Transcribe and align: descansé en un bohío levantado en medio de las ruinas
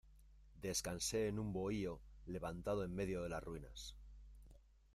descansé 0.59 1.27
en 1.27 1.37
un 1.37 1.53
bohío 1.53 2.01
levantado 2.25 2.83
en 2.83 2.91
medio 2.95 3.21
de 3.21 3.29
las 3.29 3.43
ruinas 3.43 3.95